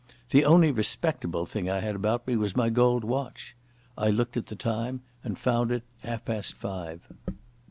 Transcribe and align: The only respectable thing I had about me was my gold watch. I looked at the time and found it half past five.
The 0.31 0.45
only 0.45 0.71
respectable 0.71 1.45
thing 1.45 1.69
I 1.69 1.79
had 1.79 1.95
about 1.95 2.25
me 2.25 2.35
was 2.35 2.55
my 2.55 2.71
gold 2.71 3.03
watch. 3.03 3.55
I 3.95 4.09
looked 4.09 4.35
at 4.35 4.47
the 4.47 4.55
time 4.55 5.03
and 5.23 5.37
found 5.37 5.71
it 5.71 5.83
half 5.99 6.25
past 6.25 6.55
five. 6.55 7.01